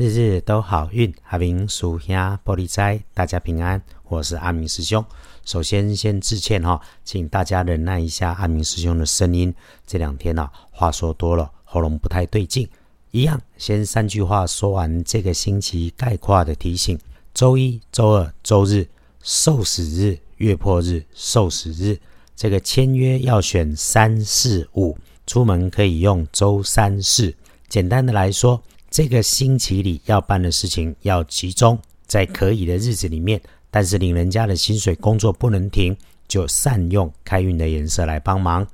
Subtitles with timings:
[0.00, 3.82] 日日都好运，阿明属兄玻璃斋，大家平安。
[4.08, 5.04] 我是阿明师兄。
[5.44, 9.54] 首先先致歉哈，请大家忍耐一下阿明师兄的声音。
[9.86, 12.66] 这两天呢，话说多了，喉咙不太对劲。
[13.10, 16.98] 一样，先三句话说完这个星期概括的提醒：
[17.34, 18.88] 周一、周二、周日，
[19.22, 22.00] 受死日、月破日、受死日。
[22.34, 24.96] 这个签约要选三四五，
[25.26, 27.34] 出门可以用周三四。
[27.68, 28.62] 简单的来说。
[28.90, 33.40] 这个星期里要办的事情要集中在可以的日子里面，
[33.70, 38.66] 但是领人家的薪水，工作不能停，就善用开运的颜色来帮忙。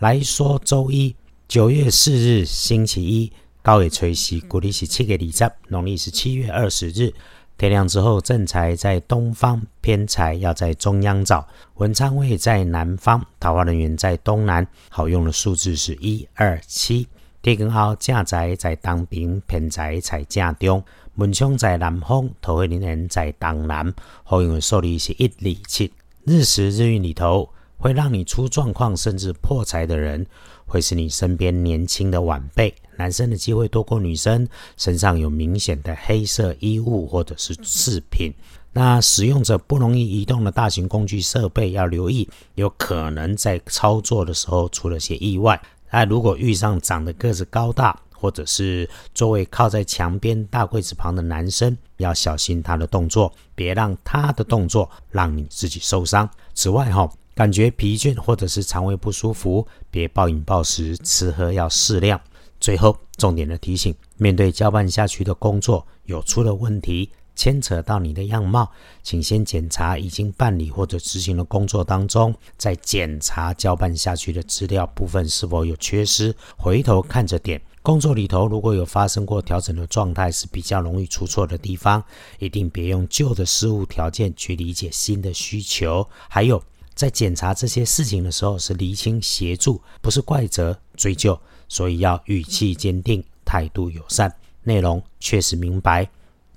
[0.00, 1.16] 来说周一，
[1.48, 3.32] 九月四日星期一，
[3.62, 7.14] 高野垂息，古历是七月二十，农历是七月二十日。
[7.56, 11.46] 天亮之后，正财在东方，偏财要在中央找。
[11.76, 14.66] 文昌位在南方，桃花人员在东南。
[14.90, 17.06] 好用的数字是一二七。
[17.42, 20.82] 地更好，正宅在东边，偏宅在正中。
[21.14, 23.92] 门窗在南方，头会人人在东南。
[24.22, 25.92] 好运的数字是一、二、七。
[26.24, 30.24] 日时日运里头，会让你出状况甚至破财的人，
[30.66, 32.72] 会是你身边年轻的晚辈。
[32.96, 34.46] 男生的机会多过女生，
[34.76, 38.32] 身上有明显的黑色衣物或者是饰品。
[38.72, 45.60] 那使用者不容易移动的大型工具设备要留意，有可能在操作的时候出了些意外。
[45.92, 56.28] 那，如果遇上长得个子高大，或者是座位靠在墙边大柜子旁的男生，要小心他的动作，别让他的动作让你自己受伤。
[56.54, 62.18] 此外，哈，感觉疲倦或者是肠胃不舒服，别暴饮暴食，吃喝要适量。
[62.58, 67.10] 最后，重点的提醒：面对交办下去的工作有出了问题。
[67.42, 68.70] 牵扯到你的样貌，
[69.02, 76.32] 请先检查已经办理或者执行的工作当中，再检查交办下去的资料部分是否有缺失。
[76.56, 82.00] 回头看着点，工作里头如果有发生过调整的状态，是比较容易出错的地方。
[82.38, 86.08] 一定别用旧的事物条件去理解新的需求。
[86.28, 86.62] 还有，
[86.94, 91.36] 在检查这些事情的时候，是厘清协助，不是怪责追究，
[91.68, 96.08] 所以要语气坚定，态度友善，内容确实明白。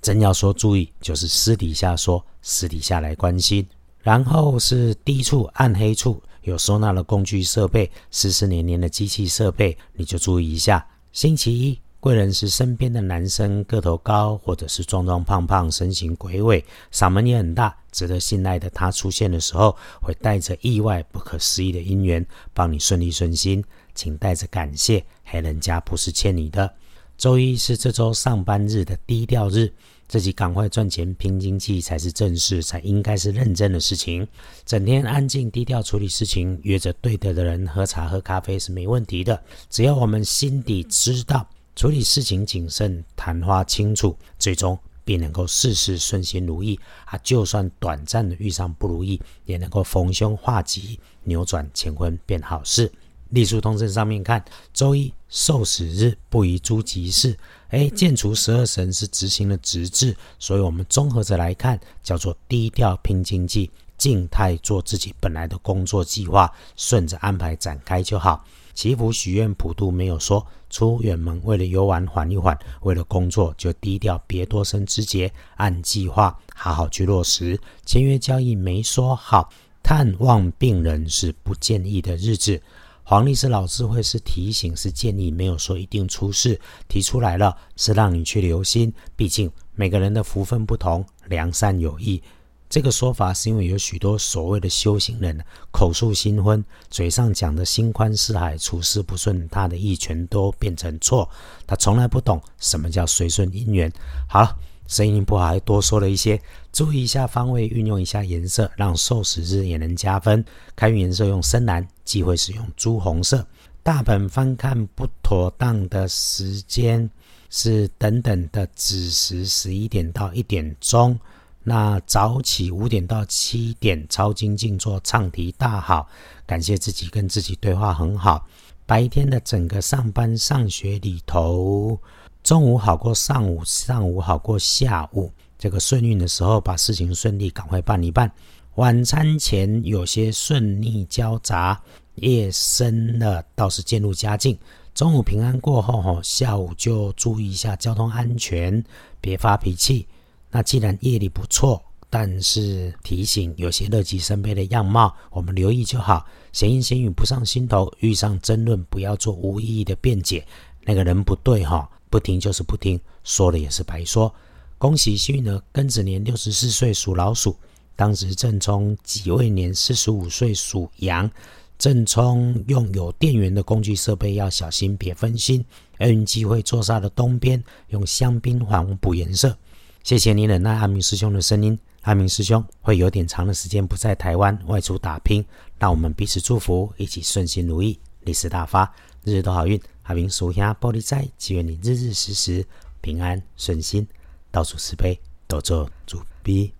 [0.06, 3.66] 真要说注意，就是私底下说，私底下来关心。
[3.98, 10.86] 然后是低处、暗黑处有收纳的工具设备，湿湿黏黏的机器设备，你就注意一下。
[11.12, 22.24] 星期一，贵人是身边的男生，个头高，或者是壮壮胖胖，身形魁伟，嗓门也很大，值得信赖的他出现的时候，会带着意外、不可思议的姻缘，
[22.54, 23.64] 帮你顺利顺心。
[23.92, 26.72] 请带着感谢，黑人家不是欠你的。
[27.18, 29.72] 周一是这周上班日的低调日，
[30.08, 34.26] 自己赶快赚钱拼经济才是正事，才应该是认真的事情。
[34.64, 39.42] 整天安静低调处理事情，约着对的人喝茶喝咖啡是没问题的。
[39.68, 46.78] 只要我们心底知道处理事情谨慎，谈话清楚，最终必能够事事顺心如意。
[47.06, 52.90] 啊，就算短暂的遇上不如意，也能够逢凶化吉，扭转乾坤变好事。
[53.30, 57.36] 历书通胜上面看，周一受死日不宜诸吉事。
[57.68, 68.44] 哎，建除十二神是执行了职制，所以我们综合着来看，叫做低调拼经济，静态做自己本来的工作计划，顺着安排展开就好。
[68.72, 77.58] 祈福许愿普渡没有说，出远门为了游玩缓一缓，为了工作就低调，别多生枝节，按计划好好去落实。
[77.84, 79.50] 签约交易没说好，
[79.82, 82.62] 探望病人是不建议的日子。
[83.08, 86.60] 黄历是老智慧，是提醒，是建议，没有说一定出事。
[86.88, 88.92] 提出来了，是让你去留心。
[89.14, 92.20] 毕竟每个人的福分不同，良善有益。
[92.68, 95.40] 这个说法是因为有许多所谓的修行人
[95.70, 101.30] 口述新婚，嘴上讲的心宽似海，处事不顺，他的意全都变成错。
[101.64, 103.88] 他从来不懂什么叫随顺因缘。
[104.28, 104.52] 好。
[104.86, 106.40] 声音不好，还多说了一些。
[106.72, 110.44] 注意一下方位，运用一下颜色，让受死日也能加分。
[110.74, 113.46] 开运颜色用深蓝，忌讳使用朱红色。
[113.82, 117.08] 大本翻看不妥当的时间
[117.50, 121.18] 是等等的子时，十一点到一点钟。
[121.62, 126.08] 那早起五点到七点，抄经静坐唱题大好，
[126.46, 128.46] 感谢自己跟自己对话很好。
[128.84, 131.98] 白天的整个上班上学里头。
[132.46, 135.32] 中午好过上午，上午好过下午。
[135.58, 138.30] 这个顺运的时候，把事情顺利赶快办一办。
[138.76, 141.82] 晚餐前有些顺利交杂，
[142.14, 144.56] 夜深了倒是渐入佳境。
[144.94, 148.80] 中午平安过后，哈，下午就注意一下交通安全，
[149.20, 150.06] 别发脾气。
[150.48, 156.24] 那既然夜里不错，但是提醒有些乐极生悲的样貌，我们留意就好。
[156.52, 160.46] 闲言闲语不上心头，遇上争论不要做无意义的辩解。
[160.84, 161.90] 那个人不对，哈。
[162.16, 164.34] 不听就是不听，说了也是白说。
[164.78, 167.54] 恭喜幸运儿庚子年六十四岁属老鼠，
[167.94, 171.30] 当时正冲己未年四十五岁属羊。
[171.76, 175.62] 正冲用有电源的工具设备要小心，别分心。
[175.98, 179.54] 厄运机会坐煞的东边，用香槟黄补颜色。
[180.02, 181.78] 谢谢你忍耐阿明师兄的声音。
[182.00, 185.44] 阿明师兄会有点长的时间不在台湾外出打拼，
[185.78, 188.92] 让我们彼此祝福，一起顺心如意，利市大发，
[189.24, 189.80] 日日都好运。
[190.02, 192.66] 阿明属下玻璃仔，祈愿你日日时时
[193.00, 194.06] 平安顺心，
[194.50, 195.18] 到处慈悲，
[195.48, 196.72] 都做主逼。